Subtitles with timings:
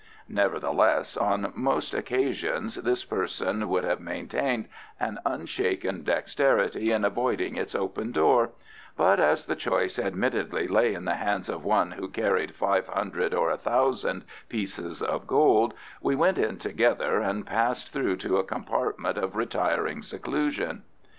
[0.29, 4.67] Nevertheless, on most occasions this person would have maintained
[4.99, 8.49] an unshaken dexterity in avoiding its open door,
[8.97, 13.35] but as the choice admittedly lay in the hands of one who carried five hundred
[13.35, 18.43] or a thousand pieces of gold we went in together and passed through to a
[18.43, 20.81] compartment of retiring seclusion.